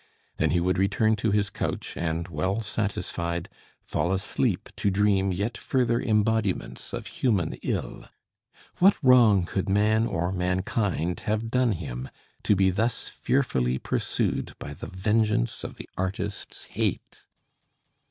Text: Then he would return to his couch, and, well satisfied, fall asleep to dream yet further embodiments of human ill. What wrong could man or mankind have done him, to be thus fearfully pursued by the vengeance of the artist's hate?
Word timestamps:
Then 0.37 0.49
he 0.49 0.59
would 0.59 0.79
return 0.79 1.15
to 1.17 1.29
his 1.29 1.51
couch, 1.51 1.95
and, 1.95 2.27
well 2.27 2.59
satisfied, 2.61 3.47
fall 3.83 4.11
asleep 4.11 4.69
to 4.77 4.89
dream 4.89 5.31
yet 5.31 5.59
further 5.59 6.01
embodiments 6.01 6.91
of 6.91 7.05
human 7.05 7.53
ill. 7.61 8.07
What 8.79 8.97
wrong 9.03 9.45
could 9.45 9.69
man 9.69 10.07
or 10.07 10.31
mankind 10.31 11.19
have 11.29 11.51
done 11.51 11.73
him, 11.73 12.09
to 12.41 12.55
be 12.55 12.71
thus 12.71 13.09
fearfully 13.09 13.77
pursued 13.77 14.55
by 14.57 14.73
the 14.73 14.87
vengeance 14.87 15.63
of 15.63 15.75
the 15.75 15.87
artist's 15.99 16.63
hate? 16.65 17.23